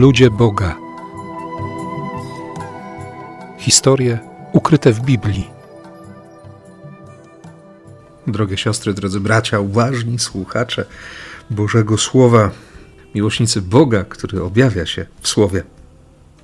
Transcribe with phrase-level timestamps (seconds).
[0.00, 0.76] Ludzie Boga.
[3.58, 4.18] Historie
[4.52, 5.50] ukryte w Biblii.
[8.26, 10.84] Drogie siostry, drodzy bracia, uważni słuchacze
[11.50, 12.50] Bożego Słowa,
[13.14, 15.62] miłośnicy Boga, który objawia się w Słowie.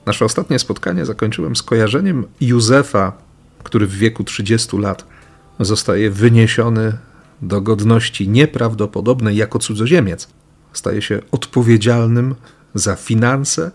[0.07, 3.13] Nasze ostatnie spotkanie zakończyłem skojarzeniem Józefa,
[3.63, 5.07] który w wieku 30 lat
[5.61, 6.99] zostaje wyniesiony
[7.43, 10.29] do godności nieprawdopodobnej jako cudzoziemiec.
[10.73, 12.35] Staje się odpowiedzialnym
[12.79, 13.71] za finanse,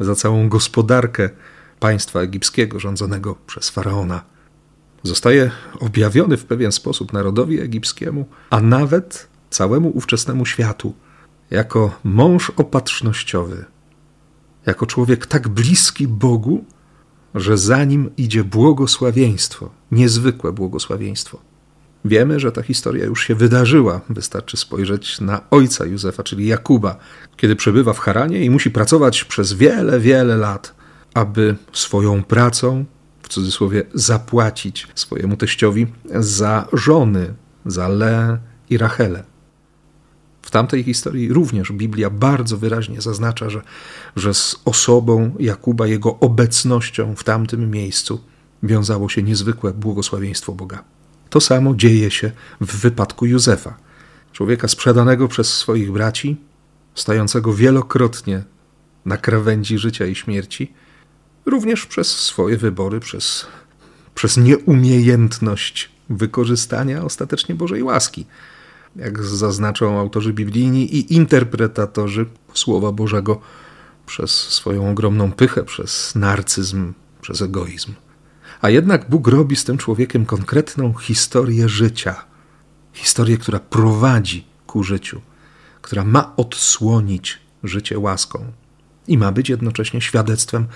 [0.00, 1.30] za całą gospodarkę
[1.80, 4.22] państwa egipskiego rządzonego przez faraona.
[5.02, 5.50] Zostaje
[5.80, 10.94] objawiony w pewien sposób narodowi egipskiemu, a nawet całemu ówczesnemu światu,
[11.50, 13.64] jako mąż opatrznościowy,
[14.66, 16.64] jako człowiek tak bliski Bogu,
[17.34, 21.49] że za nim idzie błogosławieństwo, niezwykłe błogosławieństwo.
[22.04, 24.00] Wiemy, że ta historia już się wydarzyła.
[24.08, 26.96] Wystarczy spojrzeć na ojca Józefa, czyli Jakuba,
[27.36, 30.74] kiedy przebywa w Haranie i musi pracować przez wiele, wiele lat,
[31.14, 32.84] aby swoją pracą,
[33.22, 37.34] w cudzysłowie, zapłacić swojemu teściowi za żony,
[37.66, 38.38] za Le
[38.70, 39.24] i Rachelę.
[40.42, 43.62] W tamtej historii również Biblia bardzo wyraźnie zaznacza, że,
[44.16, 48.20] że z osobą Jakuba, jego obecnością w tamtym miejscu
[48.62, 50.84] wiązało się niezwykłe błogosławieństwo Boga.
[51.30, 53.76] To samo dzieje się w wypadku Józefa,
[54.32, 56.36] człowieka sprzedanego przez swoich braci,
[56.94, 58.42] stającego wielokrotnie
[59.04, 60.72] na krawędzi życia i śmierci,
[61.46, 63.46] również przez swoje wybory, przez,
[64.14, 68.26] przez nieumiejętność wykorzystania ostatecznie Bożej łaski,
[68.96, 73.40] jak zaznaczą autorzy biblijni i interpretatorzy Słowa Bożego
[74.06, 77.92] przez swoją ogromną pychę, przez narcyzm, przez egoizm.
[78.60, 82.24] A jednak Bóg robi z tym człowiekiem konkretną historię życia.
[82.92, 85.20] Historię, która prowadzi ku życiu,
[85.82, 88.52] która ma odsłonić życie łaską
[89.08, 90.66] i ma być jednocześnie świadectwem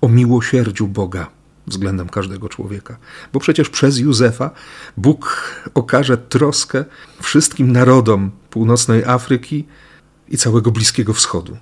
[0.00, 1.30] o miłosierdziu Boga
[1.66, 2.96] względem każdego człowieka.
[3.32, 4.50] Bo przecież przez Józefa
[4.96, 6.84] Bóg okaże troskę
[7.22, 9.64] wszystkim narodom północnej Afryki
[10.28, 11.56] i całego Bliskiego Wschodu.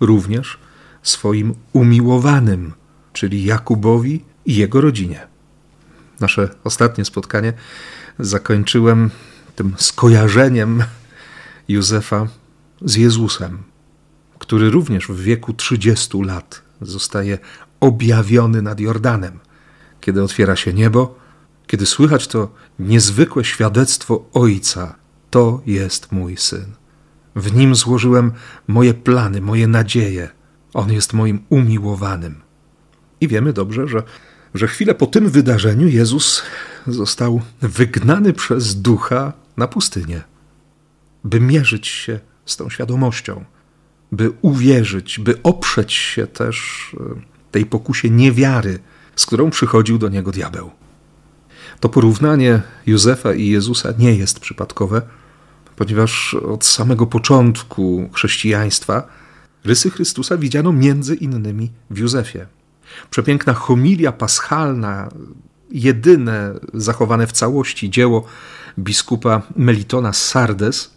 [0.00, 0.58] Również
[1.02, 2.72] swoim umiłowanym,
[3.12, 5.26] czyli Jakubowi i jego rodzinie.
[6.20, 7.52] Nasze ostatnie spotkanie
[8.18, 9.10] zakończyłem
[9.56, 10.84] tym skojarzeniem
[11.68, 12.26] Józefa
[12.84, 13.62] z Jezusem,
[14.38, 17.38] który również w wieku 30 lat zostaje
[17.80, 19.38] objawiony nad Jordanem.
[20.00, 21.18] Kiedy otwiera się niebo,
[21.66, 24.94] kiedy słychać to niezwykłe świadectwo Ojca:
[25.30, 26.66] To jest mój syn.
[27.36, 28.32] W nim złożyłem
[28.66, 30.28] moje plany, moje nadzieje.
[30.74, 32.40] On jest moim umiłowanym.
[33.20, 34.02] I wiemy dobrze, że
[34.54, 36.42] że chwilę po tym wydarzeniu Jezus
[36.86, 40.22] został wygnany przez ducha na pustynię,
[41.24, 43.44] by mierzyć się z tą świadomością,
[44.12, 47.20] by uwierzyć, by oprzeć się też e,
[47.50, 48.78] tej pokusie niewiary,
[49.16, 50.70] z którą przychodził do niego diabeł.
[51.80, 55.02] To porównanie Józefa i Jezusa nie jest przypadkowe,
[55.76, 59.08] ponieważ od samego początku chrześcijaństwa
[59.64, 62.38] rysy Chrystusa widziano między innymi w Józefie.
[63.10, 65.08] Przepiękna homilia paschalna,
[65.70, 68.24] jedyne zachowane w całości dzieło
[68.78, 70.90] biskupa Melitona z Sardes,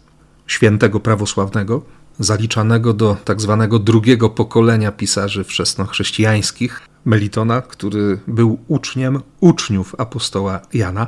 [0.46, 1.82] świętego prawosławnego,
[2.18, 11.06] zaliczanego do tak zwanego drugiego pokolenia pisarzy wczesnochrześcijańskich, Melitona, który był uczniem uczniów apostoła Jana.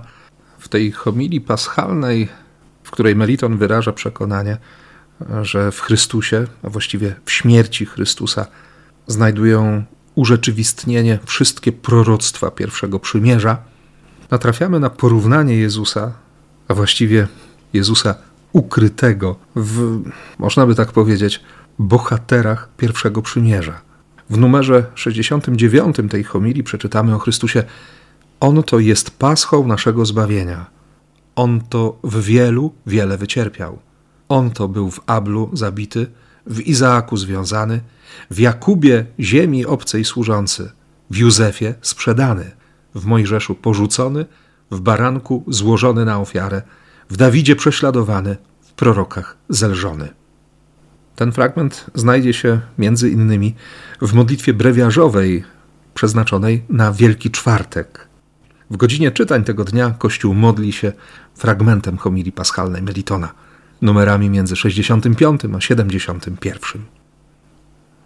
[0.58, 2.28] W tej homilii paschalnej,
[2.82, 4.56] w której Meliton wyraża przekonanie,
[5.42, 8.46] że w Chrystusie, a właściwie w śmierci Chrystusa,
[9.06, 9.84] znajdują
[10.14, 13.58] urzeczywistnienie wszystkie proroctwa pierwszego przymierza,
[14.30, 16.12] natrafiamy na porównanie Jezusa,
[16.68, 17.28] a właściwie
[17.72, 18.14] Jezusa
[18.52, 20.02] ukrytego w,
[20.38, 21.40] można by tak powiedzieć,
[21.78, 23.80] bohaterach pierwszego przymierza.
[24.30, 27.64] W numerze 69 tej homilii przeczytamy o Chrystusie:
[28.40, 30.66] On to jest paschą naszego zbawienia.
[31.36, 33.78] On to w wielu wiele wycierpiał.
[34.28, 36.06] On to był w Ablu zabity,
[36.46, 37.80] w Izaaku związany,
[38.30, 40.70] w Jakubie ziemi obcej służący,
[41.10, 42.50] w Józefie sprzedany,
[42.94, 44.26] w Mojżeszu porzucony,
[44.70, 46.62] w baranku złożony na ofiarę,
[47.10, 50.08] w Dawidzie prześladowany, w prorokach zelżony.
[51.16, 53.54] Ten fragment znajdzie się między innymi
[54.02, 55.44] w modlitwie brewiarzowej
[55.94, 58.08] przeznaczonej na Wielki Czwartek.
[58.70, 60.92] W godzinie czytań tego dnia Kościół modli się
[61.34, 63.34] fragmentem homilii paschalnej Melitona,
[63.82, 66.82] numerami między 65 a 71.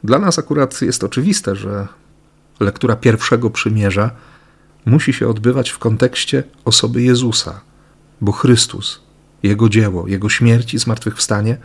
[0.05, 1.89] Dla nas akurat jest oczywiste, że
[2.61, 4.11] lektura pierwszego przymierza
[4.87, 7.61] musi się odbywać w kontekście osoby Jezusa,
[8.21, 9.01] bo Chrystus,
[9.43, 11.59] Jego dzieło, Jego śmierć i zmartwychwstanie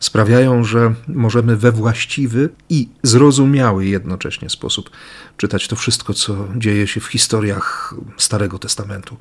[0.00, 4.90] sprawiają, że możemy we właściwy i zrozumiały jednocześnie sposób
[5.36, 9.16] czytać to wszystko, co dzieje się w historiach Starego Testamentu.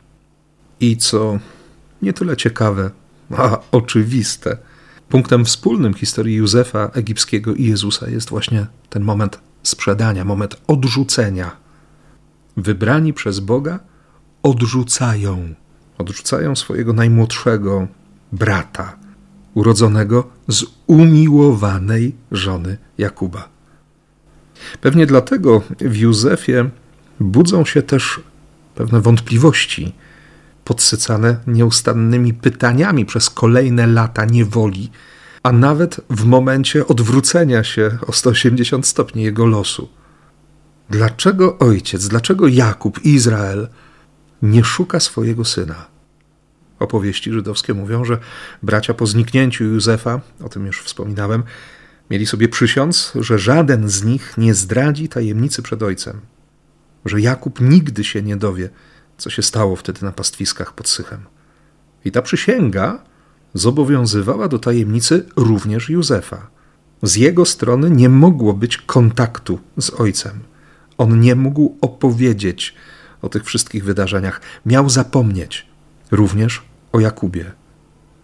[0.79, 1.39] I co
[2.01, 2.91] nie tyle ciekawe,
[3.37, 4.57] a oczywiste,
[5.09, 11.51] punktem wspólnym historii Józefa egipskiego i Jezusa jest właśnie ten moment sprzedania, moment odrzucenia.
[12.57, 13.79] Wybrani przez Boga
[14.43, 15.53] odrzucają,
[15.97, 17.87] odrzucają swojego najmłodszego
[18.31, 18.97] brata,
[19.53, 23.49] urodzonego z umiłowanej żony Jakuba.
[24.81, 26.69] Pewnie dlatego w Józefie
[27.19, 28.19] budzą się też
[28.75, 29.93] pewne wątpliwości,
[30.71, 34.91] podsycane nieustannymi pytaniami przez kolejne lata niewoli,
[35.43, 39.89] a nawet w momencie odwrócenia się o 180 stopni jego losu.
[40.89, 43.67] Dlaczego ojciec, dlaczego Jakub, Izrael
[44.41, 45.87] nie szuka swojego syna?
[46.79, 48.17] Opowieści żydowskie mówią, że
[48.63, 51.43] bracia po zniknięciu Józefa, o tym już wspominałem,
[52.09, 56.21] mieli sobie przysiąc, że żaden z nich nie zdradzi tajemnicy przed ojcem,
[57.05, 58.69] że Jakub nigdy się nie dowie,
[59.21, 61.19] co się stało wtedy na pastwiskach pod Sychem.
[62.05, 63.03] I ta przysięga
[63.53, 66.47] zobowiązywała do tajemnicy również Józefa.
[67.03, 70.39] Z jego strony nie mogło być kontaktu z ojcem.
[70.97, 72.75] On nie mógł opowiedzieć
[73.21, 75.67] o tych wszystkich wydarzeniach, miał zapomnieć
[76.11, 77.51] również o Jakubie.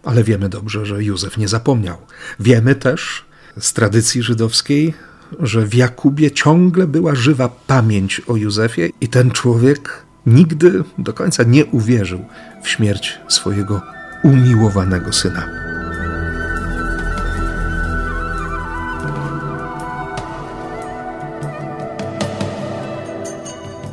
[0.03, 1.97] Ale wiemy dobrze, że Józef nie zapomniał.
[2.39, 3.25] Wiemy też
[3.59, 4.93] z tradycji żydowskiej,
[5.39, 11.43] że w Jakubie ciągle była żywa pamięć o Józefie i ten człowiek nigdy do końca
[11.43, 12.25] nie uwierzył
[12.63, 13.81] w śmierć swojego
[14.23, 15.47] umiłowanego syna.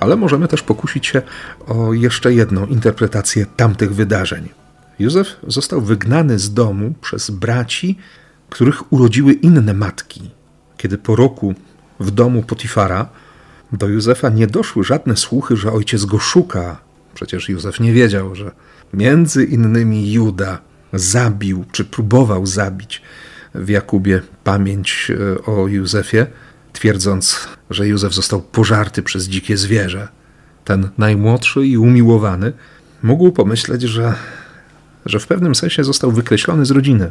[0.01, 1.23] Ale możemy też pokusić się
[1.67, 4.49] o jeszcze jedną interpretację tamtych wydarzeń.
[4.99, 7.99] Józef został wygnany z domu przez braci,
[8.51, 10.31] których urodziły inne matki.
[10.77, 11.55] Kiedy po roku
[12.01, 13.09] w domu Potifara
[13.73, 16.81] do Józefa nie doszły żadne słuchy, że ojciec go szuka.
[17.15, 18.51] Przecież Józef nie wiedział, że
[18.93, 20.59] między innymi Juda
[20.93, 23.03] zabił, czy próbował zabić
[23.55, 26.27] w Jakubie pamięć e, o Józefie,
[26.73, 30.09] twierdząc, że Józef został pożarty przez dzikie zwierzę.
[30.65, 32.53] Ten najmłodszy i umiłowany
[33.03, 34.15] mógł pomyśleć, że,
[35.07, 37.11] że w pewnym sensie został wykreślony z rodziny.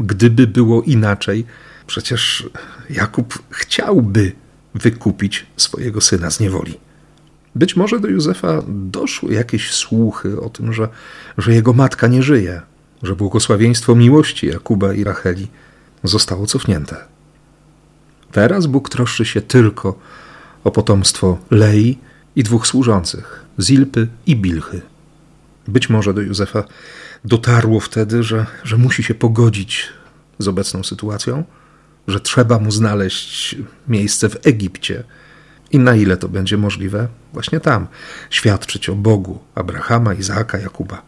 [0.00, 1.46] Gdyby było inaczej,
[1.86, 2.48] przecież
[2.90, 4.32] Jakub chciałby
[4.76, 6.78] wykupić swojego syna z niewoli.
[7.54, 10.88] Być może do Józefa doszły jakieś słuchy o tym, że,
[11.38, 12.62] że jego matka nie żyje,
[13.02, 15.48] że błogosławieństwo miłości Jakuba i Racheli
[16.04, 16.96] zostało cofnięte.
[18.32, 19.98] Teraz Bóg troszczy się tylko
[20.64, 21.98] o potomstwo Lei
[22.36, 24.82] i dwóch służących, Zilpy i Bilchy.
[25.68, 26.64] Być może do Józefa
[27.24, 29.88] dotarło wtedy, że, że musi się pogodzić
[30.38, 31.44] z obecną sytuacją,
[32.08, 33.56] że trzeba mu znaleźć
[33.88, 35.04] miejsce w Egipcie
[35.70, 37.86] i na ile to będzie możliwe, właśnie tam
[38.30, 41.02] świadczyć o Bogu Abrahama, Izaaka, Jakuba.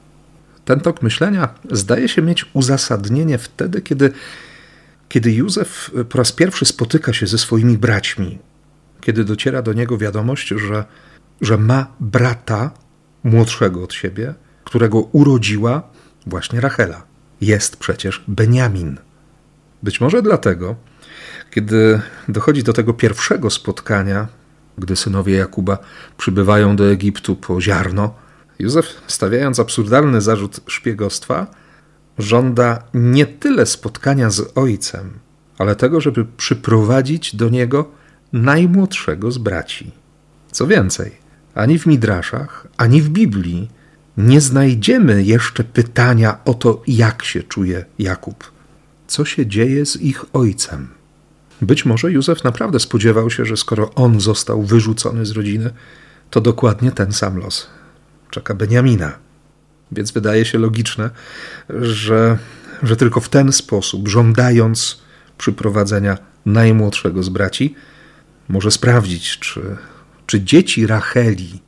[0.64, 4.12] Ten tok myślenia zdaje się mieć uzasadnienie wtedy, kiedy,
[5.08, 8.38] kiedy Józef po raz pierwszy spotyka się ze swoimi braćmi,
[9.00, 10.84] kiedy dociera do niego wiadomość, że,
[11.40, 12.70] że ma brata
[13.24, 15.82] młodszego od siebie, którego urodziła
[16.26, 17.02] właśnie Rachela.
[17.40, 18.96] Jest przecież Beniamin.
[19.82, 20.76] Być może dlatego,
[21.50, 24.28] kiedy dochodzi do tego pierwszego spotkania,
[24.78, 25.78] gdy synowie Jakuba
[26.16, 28.14] przybywają do Egiptu po ziarno,
[28.58, 31.46] Józef, stawiając absurdalny zarzut szpiegostwa,
[32.18, 35.10] żąda nie tyle spotkania z ojcem,
[35.58, 37.90] ale tego, żeby przyprowadzić do niego
[38.32, 39.90] najmłodszego z braci.
[40.52, 41.12] Co więcej,
[41.54, 43.70] ani w Midraszach, ani w Biblii
[44.16, 48.52] nie znajdziemy jeszcze pytania o to, jak się czuje Jakub,
[49.06, 50.97] co się dzieje z ich ojcem.
[51.62, 55.70] Być może Józef naprawdę spodziewał się, że skoro on został wyrzucony z rodziny,
[56.30, 57.66] to dokładnie ten sam los
[58.30, 59.18] czeka Beniamina.
[59.92, 61.10] Więc wydaje się logiczne,
[61.70, 62.38] że,
[62.82, 65.02] że tylko w ten sposób, żądając
[65.38, 67.74] przyprowadzenia najmłodszego z braci,
[68.48, 69.76] może sprawdzić, czy,
[70.26, 71.60] czy dzieci Racheli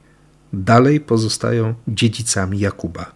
[0.53, 3.13] dalej pozostają dziedzicami Jakuba.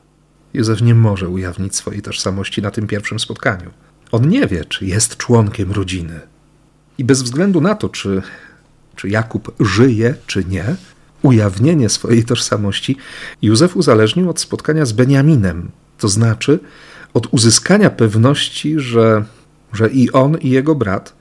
[0.55, 3.71] Józef nie może ujawnić swojej tożsamości na tym pierwszym spotkaniu.
[4.13, 6.21] On nie wie, czy jest członkiem rodziny.
[6.99, 8.23] I bez względu na to, czy,
[8.97, 10.77] czy Jakub żyje, czy nie,
[11.23, 12.97] ujawnienie swojej tożsamości
[13.43, 16.59] Józef uzależnił od spotkania z Beniaminem, to znaczy
[17.15, 19.25] od uzyskania pewności, że,
[19.73, 21.15] że i on, i jego brat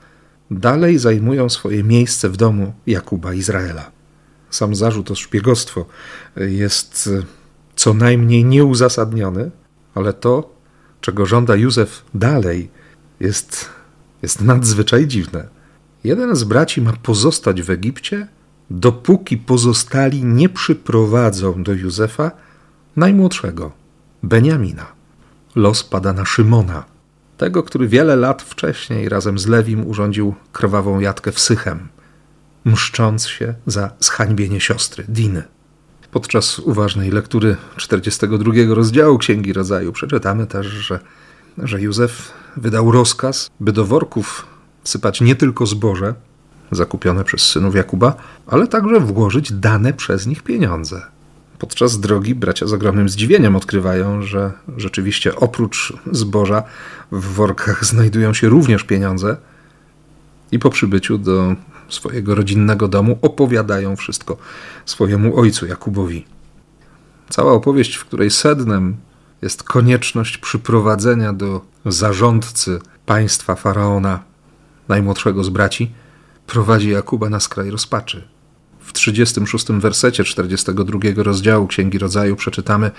[0.50, 3.90] dalej zajmują swoje miejsce w domu Jakuba Izraela.
[4.50, 5.86] Sam zarzut o szpiegostwo
[6.36, 7.10] jest
[7.76, 9.50] co najmniej nieuzasadniony,
[9.94, 10.54] ale to,
[11.00, 12.70] czego żąda Józef dalej,
[13.20, 13.68] jest,
[14.22, 15.48] jest nadzwyczaj dziwne.
[16.04, 18.28] Jeden z braci ma pozostać w Egipcie,
[18.70, 22.30] dopóki pozostali nie przyprowadzą do Józefa
[22.96, 23.72] najmłodszego,
[24.22, 24.86] Beniamina.
[25.56, 26.84] Los pada na Szymona,
[27.36, 31.88] tego, który wiele lat wcześniej razem z Lewim urządził krwawą jatkę w Sychem,
[32.64, 35.42] mszcząc się za zhańbienie siostry, Diny.
[36.10, 41.00] Podczas uważnej lektury 42 rozdziału Księgi Rodzaju przeczytamy też, że,
[41.58, 44.53] że Józef wydał rozkaz, by do worków
[44.84, 46.14] wsypać nie tylko zboże
[46.70, 48.14] zakupione przez synów Jakuba,
[48.46, 51.02] ale także włożyć dane przez nich pieniądze.
[51.58, 56.62] Podczas drogi bracia z ogromnym zdziwieniem odkrywają, że rzeczywiście oprócz zboża
[57.12, 59.36] w workach znajdują się również pieniądze
[60.52, 61.54] i po przybyciu do
[61.88, 64.36] swojego rodzinnego domu opowiadają wszystko
[64.86, 66.24] swojemu ojcu Jakubowi.
[67.28, 68.96] Cała opowieść, w której sednem
[69.42, 74.33] jest konieczność przyprowadzenia do zarządcy państwa faraona
[74.88, 75.90] najmłodszego z braci,
[76.46, 78.28] prowadzi Jakuba na skraj rozpaczy.
[78.80, 82.90] W 36 wersecie 42 rozdziału Księgi Rodzaju przeczytamy: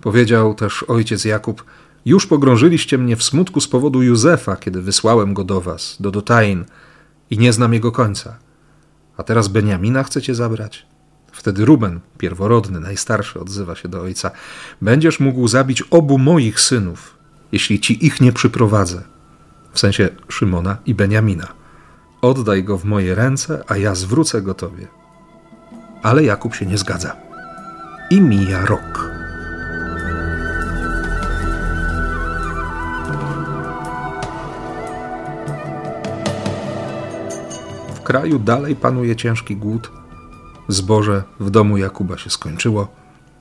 [0.00, 1.64] Powiedział też ojciec Jakub:
[2.04, 6.64] Już pogrążyliście mnie w smutku z powodu Józefa, kiedy wysłałem go do was, do Dotain,
[7.30, 8.36] i nie znam jego końca.
[9.16, 10.86] A teraz Beniamina chcecie zabrać?
[11.32, 14.30] Wtedy Ruben, pierworodny, najstarszy, odzywa się do ojca:
[14.82, 17.16] Będziesz mógł zabić obu moich synów,
[17.52, 19.11] jeśli ci ich nie przyprowadzę.
[19.72, 21.48] W sensie Szymona i Beniamina.
[22.22, 24.88] Oddaj go w moje ręce, a ja zwrócę go tobie.
[26.02, 27.16] Ale Jakub się nie zgadza.
[28.10, 29.10] I mija rok.
[37.94, 39.90] W kraju dalej panuje ciężki głód.
[40.68, 42.88] Zboże w domu Jakuba się skończyło.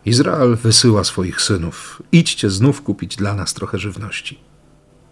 [0.05, 4.50] Izrael wysyła swoich synów: idźcie znów kupić dla nas trochę żywności.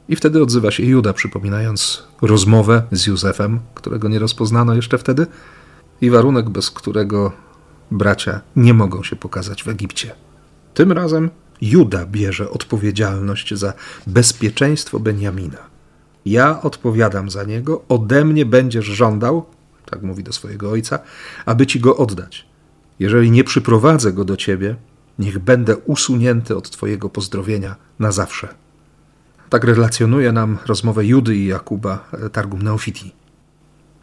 [0.09, 5.27] I wtedy odzywa się Juda, przypominając rozmowę z Józefem, którego nie rozpoznano jeszcze wtedy,
[6.01, 7.31] i warunek, bez którego
[7.91, 10.15] bracia nie mogą się pokazać w Egipcie.
[10.73, 11.29] Tym razem
[11.61, 13.73] Juda bierze odpowiedzialność za
[14.07, 15.57] bezpieczeństwo Benjamina.
[16.25, 19.45] Ja odpowiadam za niego, ode mnie będziesz żądał,
[19.85, 20.99] tak mówi do swojego ojca,
[21.45, 22.45] aby ci go oddać.
[22.99, 24.75] Jeżeli nie przyprowadzę go do ciebie,
[25.19, 28.68] niech będę usunięty od twojego pozdrowienia na zawsze.
[29.49, 33.11] Tak relacjonuje nam rozmowę Judy i Jakuba e, Targum Neofiti.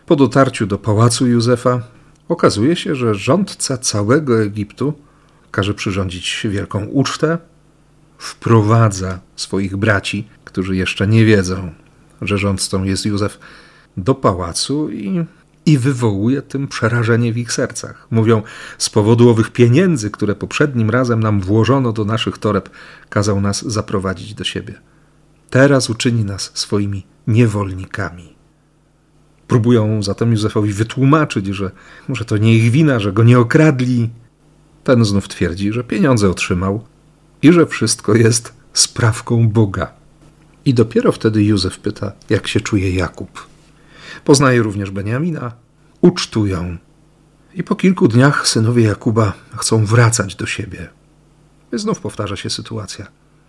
[0.06, 1.80] Po dotarciu do pałacu Józefa
[2.28, 4.94] okazuje się, że rządca całego Egiptu
[5.50, 7.38] każe przyrządzić wielką ucztę,
[8.18, 11.72] wprowadza swoich braci, którzy jeszcze nie wiedzą,
[12.22, 13.38] że rządcą jest Józef,
[13.96, 15.24] do pałacu i,
[15.66, 18.06] i wywołuje tym przerażenie w ich sercach.
[18.10, 18.42] Mówią,
[18.78, 22.70] z powodu owych pieniędzy, które poprzednim razem nam włożono do naszych toreb,
[23.08, 24.74] kazał nas zaprowadzić do siebie.
[25.50, 28.36] Teraz uczyni nas swoimi niewolnikami.
[29.46, 31.70] Próbują zatem Józefowi wytłumaczyć, że
[32.08, 34.10] może to nie ich wina, że go nie okradli.
[34.84, 36.84] Ten znów twierdzi, że pieniądze otrzymał
[37.42, 39.92] i że wszystko jest sprawką Boga.
[40.64, 43.46] I dopiero wtedy Józef pyta, jak się czuje Jakub.
[44.24, 45.52] Poznaje również Beniamina,
[46.00, 46.76] ucztują.
[47.54, 50.88] I po kilku dniach synowie Jakuba chcą wracać do siebie.
[51.72, 53.06] I znów powtarza się sytuacja.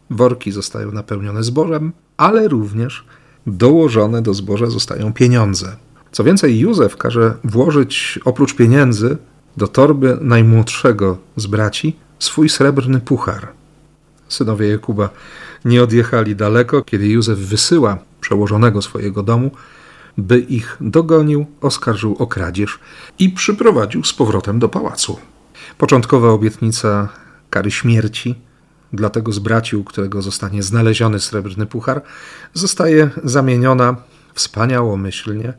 [0.09, 3.05] Worki zostają napełnione zbożem, ale również
[3.47, 5.75] dołożone do zboża zostają pieniądze.
[6.11, 9.17] Co więcej, Józef każe włożyć oprócz pieniędzy
[9.57, 13.47] do torby najmłodszego z braci swój srebrny puchar.
[14.27, 15.09] Synowie Jakuba
[15.65, 19.51] nie odjechali daleko, kiedy Józef wysyła przełożonego swojego domu,
[20.17, 22.79] by ich dogonił, oskarżył o kradzież
[23.19, 25.17] i przyprowadził z powrotem do pałacu.
[25.77, 27.09] Początkowa obietnica
[27.49, 28.35] kary śmierci
[28.93, 32.01] Dlatego z braci, u którego zostanie znaleziony srebrny puchar,
[32.53, 33.95] zostaje zamieniona
[34.33, 35.53] wspaniałomyślnie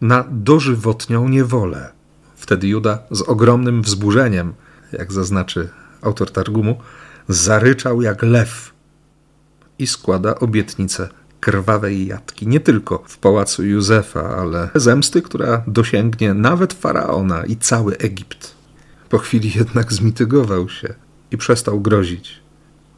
[0.00, 1.92] na dożywotnią niewolę.
[2.36, 4.54] Wtedy Juda z ogromnym wzburzeniem,
[4.92, 5.68] jak zaznaczy
[6.02, 6.80] autor Targumu,
[7.28, 8.72] zaryczał jak lew
[9.78, 11.08] i składa obietnicę
[11.40, 17.96] krwawej jatki, nie tylko w pałacu Józefa, ale zemsty, która dosięgnie nawet faraona i cały
[17.96, 18.54] Egipt.
[19.08, 20.94] Po chwili jednak zmitygował się
[21.30, 22.43] i przestał grozić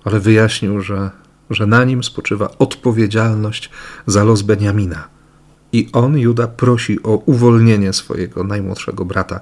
[0.06, 1.10] ale wyjaśnił, że,
[1.50, 3.70] że na nim spoczywa odpowiedzialność
[4.06, 5.08] za los Beniamina.
[5.72, 9.40] I on, Juda, prosi o uwolnienie swojego najmłodszego brata,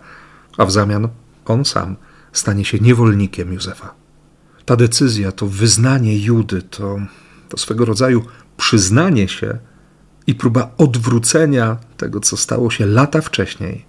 [0.59, 1.09] a w zamian
[1.45, 1.97] on sam
[2.33, 3.95] stanie się niewolnikiem Józefa.
[4.65, 6.99] Ta decyzja, to wyznanie Judy, to,
[7.49, 8.25] to swego rodzaju
[8.57, 9.59] przyznanie się
[10.27, 13.85] i próba odwrócenia tego, co stało się lata wcześniej,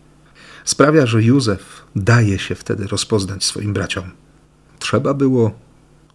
[0.65, 4.03] sprawia, że Józef daje się wtedy rozpoznać swoim braciom.
[4.79, 5.64] Trzeba było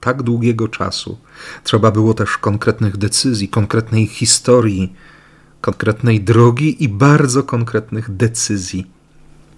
[0.01, 1.19] tak długiego czasu.
[1.65, 4.93] Trzeba było też konkretnych decyzji, konkretnej historii,
[5.61, 8.87] konkretnej drogi i bardzo konkretnych decyzji.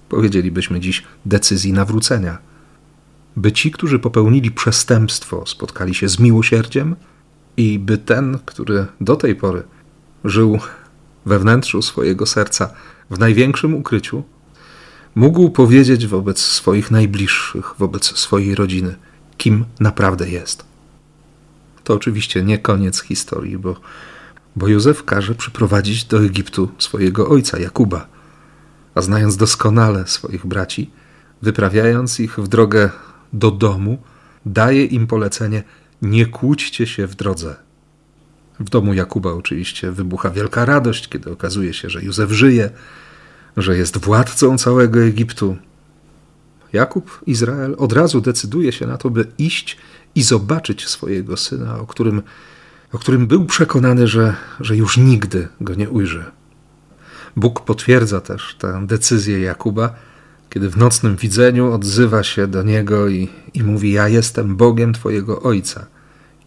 [0.08, 2.38] Powiedzielibyśmy dziś decyzji nawrócenia.
[3.36, 6.96] By ci, którzy popełnili przestępstwo, spotkali się z miłosierdziem
[7.56, 9.62] i by ten, który do tej pory
[10.24, 10.58] żył
[11.26, 12.74] we wnętrzu swojego serca,
[13.10, 14.22] w największym ukryciu,
[15.14, 18.96] mógł powiedzieć wobec swoich najbliższych, wobec swojej rodziny,
[19.42, 20.64] kim naprawdę jest.
[21.84, 23.76] To oczywiście nie koniec historii, bo,
[24.56, 28.06] bo Józef każe przyprowadzić do Egiptu swojego ojca Jakuba,
[28.94, 30.90] a znając doskonale swoich braci,
[31.42, 32.90] wyprawiając ich w drogę
[33.32, 33.98] do domu,
[34.46, 35.62] daje im polecenie:
[36.02, 37.56] nie kłóćcie się w drodze.
[38.60, 42.70] W domu Jakuba oczywiście wybucha wielka radość, kiedy okazuje się, że Józef żyje,
[43.56, 45.56] że jest władcą całego Egiptu.
[46.72, 49.76] Jakub, Izrael, od razu decyduje się na to, by iść
[50.14, 52.22] i zobaczyć swojego syna, o którym,
[52.92, 56.24] o którym był przekonany, że, że już nigdy go nie ujrzy.
[57.36, 59.94] Bóg potwierdza też tę decyzję Jakuba,
[60.50, 65.42] kiedy w nocnym widzeniu odzywa się do niego i, i mówi: Ja jestem Bogiem Twojego
[65.42, 65.86] ojca.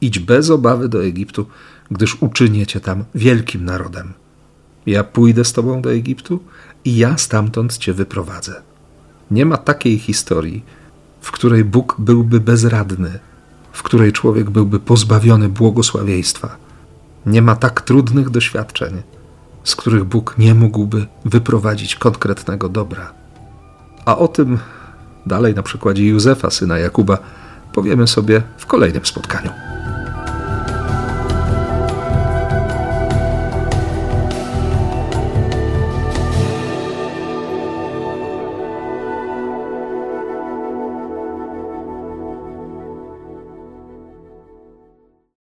[0.01, 1.45] Idź bez obawy do Egiptu,
[1.91, 4.13] gdyż uczynię cię tam wielkim narodem.
[4.85, 6.39] Ja pójdę z tobą do Egiptu
[6.85, 8.61] i ja stamtąd cię wyprowadzę.
[9.31, 10.63] Nie ma takiej historii,
[11.21, 13.19] w której Bóg byłby bezradny,
[13.71, 16.55] w której człowiek byłby pozbawiony błogosławieństwa.
[17.25, 19.01] Nie ma tak trudnych doświadczeń,
[19.63, 23.13] z których Bóg nie mógłby wyprowadzić konkretnego dobra.
[24.05, 24.57] A o tym
[25.25, 27.17] dalej na przykładzie Józefa, syna Jakuba,
[27.73, 29.74] powiemy sobie w kolejnym spotkaniu.